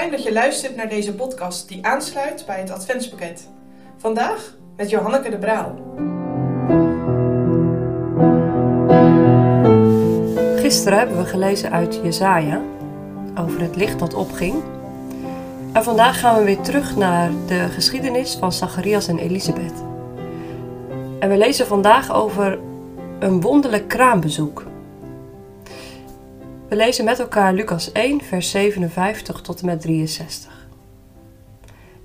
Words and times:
fijn 0.00 0.12
dat 0.12 0.22
je 0.22 0.32
luistert 0.32 0.76
naar 0.76 0.88
deze 0.88 1.14
podcast 1.14 1.68
die 1.68 1.86
aansluit 1.86 2.44
bij 2.46 2.58
het 2.60 2.70
Adventspakket. 2.70 3.48
Vandaag 3.96 4.54
met 4.76 4.90
Johanneke 4.90 5.30
de 5.30 5.38
Braal. 5.38 5.74
Gisteren 10.60 10.98
hebben 10.98 11.16
we 11.16 11.24
gelezen 11.24 11.70
uit 11.70 12.00
Jesaja 12.02 12.60
over 13.38 13.60
het 13.60 13.76
licht 13.76 13.98
dat 13.98 14.14
opging. 14.14 14.62
En 15.72 15.82
vandaag 15.82 16.20
gaan 16.20 16.38
we 16.38 16.44
weer 16.44 16.60
terug 16.60 16.96
naar 16.96 17.30
de 17.46 17.68
geschiedenis 17.68 18.34
van 18.34 18.52
Zacharias 18.52 19.08
en 19.08 19.18
Elisabeth. 19.18 19.84
En 21.18 21.28
we 21.28 21.36
lezen 21.36 21.66
vandaag 21.66 22.12
over 22.14 22.58
een 23.18 23.40
wonderlijk 23.40 23.88
kraambezoek. 23.88 24.69
We 26.70 26.76
lezen 26.76 27.04
met 27.04 27.18
elkaar 27.18 27.52
Lucas 27.52 27.92
1, 27.92 28.20
vers 28.20 28.50
57 28.50 29.40
tot 29.40 29.60
en 29.60 29.66
met 29.66 29.80
63. 29.80 30.66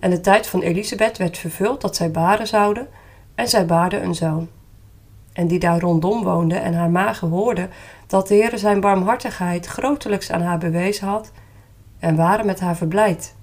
En 0.00 0.10
de 0.10 0.20
tijd 0.20 0.46
van 0.46 0.60
Elisabeth 0.60 1.18
werd 1.18 1.38
vervuld 1.38 1.80
dat 1.80 1.96
zij 1.96 2.10
baren 2.10 2.46
zouden, 2.46 2.88
en 3.34 3.48
zij 3.48 3.66
baarde 3.66 4.00
een 4.00 4.14
zoon. 4.14 4.48
En 5.32 5.46
die 5.46 5.58
daar 5.58 5.80
rondom 5.80 6.22
woonde 6.22 6.56
en 6.56 6.74
haar 6.74 6.90
magen 6.90 7.28
hoorden 7.28 7.70
dat 8.06 8.28
de 8.28 8.34
Heer 8.34 8.58
zijn 8.58 8.80
barmhartigheid 8.80 9.66
grotelijks 9.66 10.30
aan 10.30 10.42
haar 10.42 10.58
bewezen 10.58 11.06
had, 11.06 11.32
en 11.98 12.16
waren 12.16 12.46
met 12.46 12.60
haar 12.60 12.76
verblijd. 12.76 13.34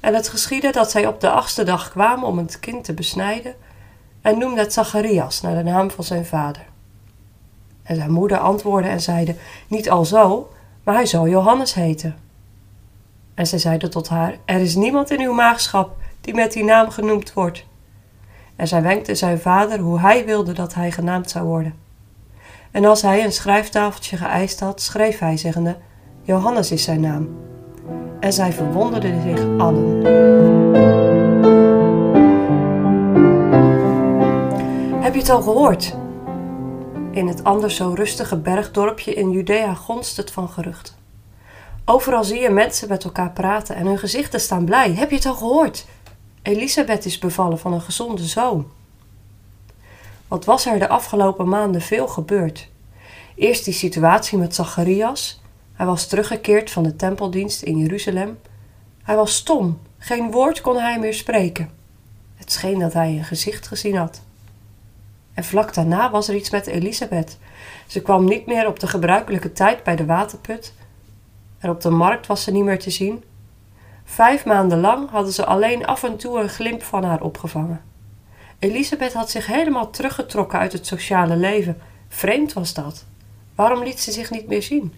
En 0.00 0.14
het 0.14 0.28
geschiedde 0.28 0.72
dat 0.72 0.90
zij 0.90 1.06
op 1.06 1.20
de 1.20 1.30
achtste 1.30 1.62
dag 1.62 1.90
kwamen 1.90 2.28
om 2.28 2.38
het 2.38 2.60
kind 2.60 2.84
te 2.84 2.94
besnijden, 2.94 3.54
en 4.22 4.38
noemde 4.38 4.60
het 4.60 4.72
Zacharias 4.72 5.40
naar 5.40 5.54
de 5.54 5.70
naam 5.70 5.90
van 5.90 6.04
zijn 6.04 6.26
vader. 6.26 6.72
En 7.84 7.96
zijn 7.96 8.10
moeder 8.10 8.38
antwoordde 8.38 8.90
en 8.90 9.00
zeide: 9.00 9.34
Niet 9.68 9.90
al 9.90 10.04
zo, 10.04 10.50
maar 10.82 10.94
hij 10.94 11.06
zal 11.06 11.28
Johannes 11.28 11.74
heten. 11.74 12.16
En 13.34 13.46
zij 13.46 13.58
zeide 13.58 13.88
tot 13.88 14.08
haar: 14.08 14.38
Er 14.44 14.60
is 14.60 14.74
niemand 14.74 15.10
in 15.10 15.20
uw 15.20 15.32
maagschap 15.32 15.96
die 16.20 16.34
met 16.34 16.52
die 16.52 16.64
naam 16.64 16.90
genoemd 16.90 17.32
wordt. 17.32 17.64
En 18.56 18.68
zij 18.68 18.82
wenkte 18.82 19.14
zijn 19.14 19.38
vader 19.38 19.78
hoe 19.78 20.00
hij 20.00 20.24
wilde 20.24 20.52
dat 20.52 20.74
hij 20.74 20.90
genaamd 20.90 21.30
zou 21.30 21.44
worden. 21.46 21.74
En 22.70 22.84
als 22.84 23.02
hij 23.02 23.24
een 23.24 23.32
schrijftafeltje 23.32 24.16
geëist 24.16 24.60
had, 24.60 24.80
schreef 24.80 25.18
hij, 25.18 25.36
zeggende: 25.36 25.76
Johannes 26.22 26.70
is 26.70 26.82
zijn 26.82 27.00
naam. 27.00 27.28
En 28.20 28.32
zij 28.32 28.52
verwonderden 28.52 29.22
zich 29.22 29.58
allen. 29.58 30.04
Heb 35.02 35.14
je 35.14 35.20
het 35.20 35.30
al 35.30 35.42
gehoord? 35.42 35.96
In 37.14 37.26
het 37.26 37.44
anders 37.44 37.76
zo 37.76 37.92
rustige 37.96 38.36
bergdorpje 38.36 39.14
in 39.14 39.30
Judea 39.30 39.74
gonst 39.74 40.16
het 40.16 40.30
van 40.30 40.48
geruchten. 40.48 40.94
Overal 41.84 42.24
zie 42.24 42.40
je 42.40 42.50
mensen 42.50 42.88
met 42.88 43.04
elkaar 43.04 43.30
praten 43.30 43.76
en 43.76 43.86
hun 43.86 43.98
gezichten 43.98 44.40
staan 44.40 44.64
blij. 44.64 44.92
Heb 44.92 45.10
je 45.10 45.16
het 45.16 45.26
al 45.26 45.34
gehoord? 45.34 45.86
Elisabeth 46.42 47.04
is 47.04 47.18
bevallen 47.18 47.58
van 47.58 47.72
een 47.72 47.80
gezonde 47.80 48.22
zoon. 48.22 48.70
Wat 50.28 50.44
was 50.44 50.66
er 50.66 50.78
de 50.78 50.88
afgelopen 50.88 51.48
maanden 51.48 51.80
veel 51.80 52.08
gebeurd? 52.08 52.68
Eerst 53.34 53.64
die 53.64 53.74
situatie 53.74 54.38
met 54.38 54.54
Zacharias. 54.54 55.42
Hij 55.72 55.86
was 55.86 56.06
teruggekeerd 56.06 56.70
van 56.70 56.82
de 56.82 56.96
tempeldienst 56.96 57.62
in 57.62 57.78
Jeruzalem. 57.78 58.38
Hij 59.02 59.16
was 59.16 59.34
stom, 59.34 59.78
geen 59.98 60.30
woord 60.30 60.60
kon 60.60 60.76
hij 60.76 60.98
meer 60.98 61.14
spreken. 61.14 61.70
Het 62.34 62.52
scheen 62.52 62.78
dat 62.78 62.92
hij 62.92 63.08
een 63.08 63.24
gezicht 63.24 63.66
gezien 63.66 63.96
had. 63.96 64.22
En 65.34 65.44
vlak 65.44 65.74
daarna 65.74 66.10
was 66.10 66.28
er 66.28 66.34
iets 66.34 66.50
met 66.50 66.66
Elisabeth. 66.66 67.38
Ze 67.86 68.02
kwam 68.02 68.24
niet 68.24 68.46
meer 68.46 68.66
op 68.66 68.80
de 68.80 68.86
gebruikelijke 68.86 69.52
tijd 69.52 69.82
bij 69.82 69.96
de 69.96 70.06
waterput. 70.06 70.74
En 71.58 71.70
op 71.70 71.80
de 71.80 71.90
markt 71.90 72.26
was 72.26 72.42
ze 72.42 72.52
niet 72.52 72.64
meer 72.64 72.78
te 72.78 72.90
zien. 72.90 73.24
Vijf 74.04 74.44
maanden 74.44 74.80
lang 74.80 75.10
hadden 75.10 75.32
ze 75.32 75.44
alleen 75.44 75.86
af 75.86 76.02
en 76.02 76.16
toe 76.16 76.40
een 76.40 76.48
glimp 76.48 76.82
van 76.82 77.04
haar 77.04 77.22
opgevangen. 77.22 77.82
Elisabeth 78.58 79.12
had 79.12 79.30
zich 79.30 79.46
helemaal 79.46 79.90
teruggetrokken 79.90 80.58
uit 80.58 80.72
het 80.72 80.86
sociale 80.86 81.36
leven. 81.36 81.78
Vreemd 82.08 82.52
was 82.52 82.74
dat. 82.74 83.04
Waarom 83.54 83.82
liet 83.82 84.00
ze 84.00 84.12
zich 84.12 84.30
niet 84.30 84.48
meer 84.48 84.62
zien? 84.62 84.94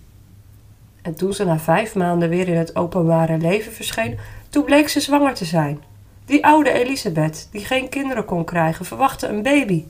En 1.02 1.14
toen 1.14 1.32
ze 1.32 1.44
na 1.44 1.58
vijf 1.58 1.94
maanden 1.94 2.28
weer 2.28 2.48
in 2.48 2.56
het 2.56 2.76
openbare 2.76 3.38
leven 3.38 3.72
verscheen, 3.72 4.18
toen 4.48 4.64
bleek 4.64 4.88
ze 4.88 5.00
zwanger 5.00 5.34
te 5.34 5.44
zijn. 5.44 5.82
Die 6.24 6.46
oude 6.46 6.70
Elisabeth, 6.70 7.48
die 7.50 7.64
geen 7.64 7.88
kinderen 7.88 8.24
kon 8.24 8.44
krijgen, 8.44 8.84
verwachtte 8.84 9.26
een 9.26 9.42
baby. 9.42 9.84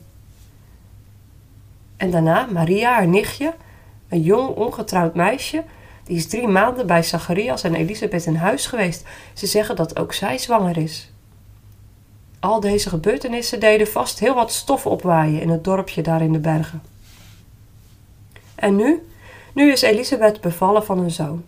En 1.96 2.10
daarna 2.10 2.46
Maria, 2.52 2.92
haar 2.92 3.08
nichtje, 3.08 3.54
een 4.08 4.20
jong 4.20 4.48
ongetrouwd 4.48 5.14
meisje, 5.14 5.64
die 6.04 6.16
is 6.16 6.28
drie 6.28 6.48
maanden 6.48 6.86
bij 6.86 7.02
Zacharias 7.02 7.62
en 7.62 7.74
Elisabeth 7.74 8.26
in 8.26 8.34
huis 8.34 8.66
geweest. 8.66 9.04
Ze 9.32 9.46
zeggen 9.46 9.76
dat 9.76 9.98
ook 9.98 10.12
zij 10.12 10.38
zwanger 10.38 10.76
is. 10.76 11.10
Al 12.40 12.60
deze 12.60 12.88
gebeurtenissen 12.88 13.60
deden 13.60 13.88
vast 13.88 14.18
heel 14.18 14.34
wat 14.34 14.52
stof 14.52 14.86
opwaaien 14.86 15.40
in 15.40 15.48
het 15.48 15.64
dorpje 15.64 16.02
daar 16.02 16.22
in 16.22 16.32
de 16.32 16.38
bergen. 16.38 16.82
En 18.54 18.76
nu? 18.76 19.06
Nu 19.52 19.72
is 19.72 19.82
Elisabeth 19.82 20.40
bevallen 20.40 20.84
van 20.84 20.98
een 20.98 21.10
zoon. 21.10 21.44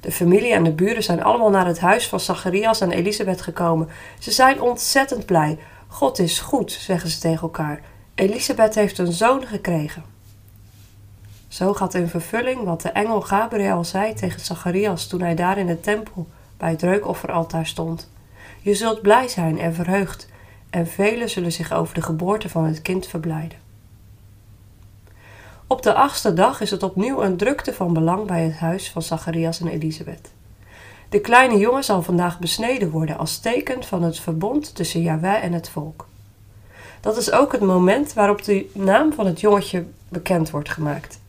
De 0.00 0.12
familie 0.12 0.52
en 0.52 0.64
de 0.64 0.72
buren 0.72 1.02
zijn 1.02 1.22
allemaal 1.22 1.50
naar 1.50 1.66
het 1.66 1.80
huis 1.80 2.08
van 2.08 2.20
Zacharias 2.20 2.80
en 2.80 2.92
Elisabeth 2.92 3.40
gekomen. 3.40 3.88
Ze 4.18 4.30
zijn 4.30 4.60
ontzettend 4.60 5.26
blij. 5.26 5.58
God 5.86 6.18
is 6.18 6.38
goed, 6.38 6.72
zeggen 6.72 7.10
ze 7.10 7.18
tegen 7.18 7.42
elkaar. 7.42 7.80
Elisabeth 8.16 8.74
heeft 8.74 8.98
een 8.98 9.12
zoon 9.12 9.46
gekregen. 9.46 10.04
Zo 11.48 11.74
gaat 11.74 11.94
in 11.94 12.08
vervulling 12.08 12.64
wat 12.64 12.80
de 12.80 12.88
engel 12.88 13.20
Gabriel 13.20 13.84
zei 13.84 14.14
tegen 14.14 14.40
Zacharias 14.40 15.06
toen 15.06 15.20
hij 15.20 15.34
daar 15.34 15.58
in 15.58 15.66
de 15.66 15.80
tempel 15.80 16.26
bij 16.56 16.70
het 16.70 16.82
reukofferaltaar 16.82 17.66
stond. 17.66 18.10
Je 18.60 18.74
zult 18.74 19.02
blij 19.02 19.28
zijn 19.28 19.58
en 19.58 19.74
verheugd, 19.74 20.28
en 20.70 20.86
velen 20.86 21.30
zullen 21.30 21.52
zich 21.52 21.72
over 21.72 21.94
de 21.94 22.02
geboorte 22.02 22.48
van 22.48 22.64
het 22.64 22.82
kind 22.82 23.06
verblijden. 23.06 23.58
Op 25.66 25.82
de 25.82 25.94
achtste 25.94 26.34
dag 26.34 26.60
is 26.60 26.70
het 26.70 26.82
opnieuw 26.82 27.22
een 27.22 27.36
drukte 27.36 27.74
van 27.74 27.92
belang 27.92 28.26
bij 28.26 28.44
het 28.44 28.56
huis 28.56 28.90
van 28.90 29.02
Zacharias 29.02 29.60
en 29.60 29.68
Elisabeth. 29.68 30.32
De 31.08 31.20
kleine 31.20 31.58
jongen 31.58 31.84
zal 31.84 32.02
vandaag 32.02 32.38
besneden 32.38 32.90
worden 32.90 33.18
als 33.18 33.38
teken 33.38 33.84
van 33.84 34.02
het 34.02 34.20
verbond 34.20 34.74
tussen 34.74 35.02
Yahweh 35.02 35.44
en 35.44 35.52
het 35.52 35.68
volk. 35.68 36.06
Dat 37.06 37.16
is 37.16 37.32
ook 37.32 37.52
het 37.52 37.60
moment 37.60 38.12
waarop 38.12 38.44
de 38.44 38.70
naam 38.72 39.12
van 39.12 39.26
het 39.26 39.40
jongetje 39.40 39.84
bekend 40.08 40.50
wordt 40.50 40.68
gemaakt. 40.68 41.20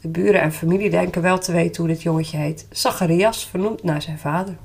De 0.00 0.08
buren 0.08 0.40
en 0.40 0.52
familie 0.52 0.90
denken 0.90 1.22
wel 1.22 1.38
te 1.38 1.52
weten 1.52 1.82
hoe 1.82 1.92
dit 1.92 2.02
jongetje 2.02 2.36
heet. 2.36 2.66
Zacharias, 2.70 3.46
vernoemd 3.46 3.82
naar 3.82 4.02
zijn 4.02 4.18
vader. 4.18 4.56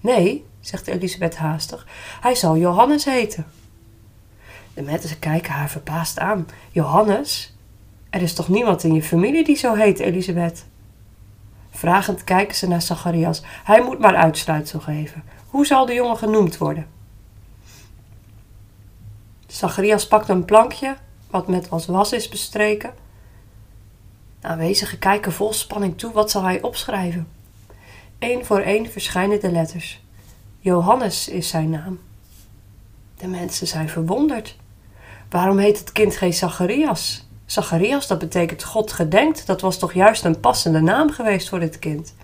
Nee, 0.00 0.44
zegt 0.60 0.86
Elisabeth 0.86 1.36
haastig, 1.36 1.86
hij 2.20 2.34
zal 2.34 2.56
Johannes 2.56 3.04
heten. 3.04 3.46
De 4.74 4.82
mensen 4.82 5.18
kijken 5.18 5.52
haar 5.52 5.70
verbaasd 5.70 6.18
aan. 6.18 6.46
Johannes? 6.70 7.56
Er 8.10 8.22
is 8.22 8.34
toch 8.34 8.48
niemand 8.48 8.82
in 8.82 8.94
je 8.94 9.02
familie 9.02 9.44
die 9.44 9.56
zo 9.56 9.74
heet, 9.74 9.98
Elisabeth? 9.98 10.64
Vragend 11.70 12.24
kijken 12.24 12.56
ze 12.56 12.68
naar 12.68 12.82
Zacharias. 12.82 13.42
Hij 13.64 13.82
moet 13.82 13.98
maar 13.98 14.16
uitsluitsel 14.16 14.80
geven. 14.80 15.22
Hoe 15.46 15.66
zal 15.66 15.86
de 15.86 15.94
jongen 15.94 16.16
genoemd 16.16 16.58
worden? 16.58 16.86
Zacharias 19.52 20.06
pakt 20.06 20.28
een 20.28 20.44
plankje, 20.44 20.96
wat 21.30 21.48
met 21.48 21.70
als 21.70 21.86
was 21.86 22.12
is 22.12 22.28
bestreken. 22.28 22.94
De 24.40 24.46
aanwezigen 24.46 24.98
kijken 24.98 25.32
vol 25.32 25.52
spanning 25.52 25.98
toe, 25.98 26.12
wat 26.12 26.30
zal 26.30 26.42
hij 26.42 26.62
opschrijven? 26.62 27.28
Eén 28.18 28.44
voor 28.44 28.60
één 28.60 28.90
verschijnen 28.90 29.40
de 29.40 29.50
letters. 29.50 30.00
Johannes 30.58 31.28
is 31.28 31.48
zijn 31.48 31.70
naam. 31.70 32.00
De 33.16 33.26
mensen 33.26 33.66
zijn 33.66 33.88
verwonderd. 33.88 34.56
Waarom 35.30 35.58
heet 35.58 35.78
het 35.78 35.92
kind 35.92 36.16
geen 36.16 36.34
Zacharias? 36.34 37.26
Zacharias, 37.46 38.06
dat 38.06 38.18
betekent 38.18 38.64
God 38.64 38.92
gedenkt. 38.92 39.46
Dat 39.46 39.60
was 39.60 39.78
toch 39.78 39.92
juist 39.92 40.24
een 40.24 40.40
passende 40.40 40.80
naam 40.80 41.10
geweest 41.10 41.48
voor 41.48 41.60
dit 41.60 41.78
kind. 41.78 42.14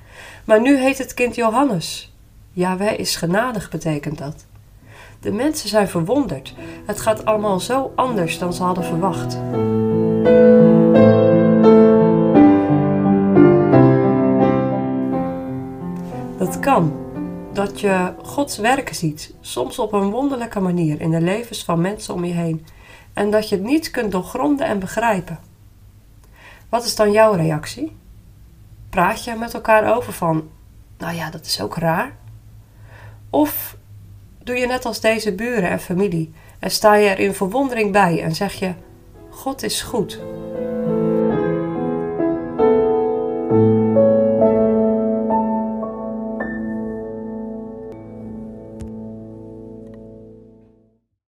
Maar 0.45 0.61
nu 0.61 0.79
heet 0.79 0.99
het 0.99 1.15
kind 1.15 1.35
Johannes. 1.35 2.13
Yahweh 2.53 2.99
is 2.99 3.17
genadig, 3.17 3.71
betekent 3.71 4.19
dat. 4.19 4.47
De 5.21 5.33
mensen 5.33 5.69
zijn 5.69 5.89
verwonderd. 5.89 6.55
Het 6.87 7.01
gaat 7.01 7.25
allemaal 7.25 7.61
zo 7.61 7.93
anders 7.95 8.39
dan 8.39 8.53
ze 8.53 8.63
hadden 8.63 8.85
verwacht. 8.85 9.39
Dat 16.39 16.59
kan. 16.59 17.07
Dat 17.53 17.81
je 17.81 18.13
Gods 18.23 18.59
werken 18.59 18.95
ziet, 18.95 19.35
soms 19.41 19.79
op 19.79 19.93
een 19.93 20.11
wonderlijke 20.11 20.61
manier 20.61 21.01
in 21.01 21.11
de 21.11 21.21
levens 21.21 21.65
van 21.65 21.81
mensen 21.81 22.15
om 22.15 22.25
je 22.25 22.33
heen, 22.33 22.67
en 23.13 23.31
dat 23.31 23.49
je 23.49 23.57
het 23.57 23.65
niet 23.65 23.91
kunt 23.91 24.13
doorgronden 24.13 24.67
en 24.67 24.79
begrijpen. 24.79 25.39
Wat 26.69 26.85
is 26.85 26.97
dan 26.97 27.13
jouw 27.13 27.33
reactie? 27.33 27.97
Praat 28.91 29.25
je 29.25 29.35
met 29.35 29.55
elkaar 29.55 29.97
over 29.97 30.13
van, 30.13 30.49
nou 30.99 31.15
ja, 31.15 31.31
dat 31.31 31.47
is 31.47 31.61
ook 31.61 31.77
raar? 31.77 32.17
Of 33.31 33.78
doe 34.49 34.59
je 34.59 34.67
net 34.67 34.85
als 34.85 35.01
deze 35.01 35.33
buren 35.33 35.71
en 35.71 35.81
familie 35.81 36.33
en 36.59 36.71
sta 36.71 36.95
je 36.95 37.09
er 37.09 37.19
in 37.19 37.35
verwondering 37.35 37.93
bij 37.93 38.23
en 38.23 38.35
zeg 38.35 38.55
je: 38.55 38.73
God 39.31 39.63
is 39.63 39.83
goed. 39.83 40.21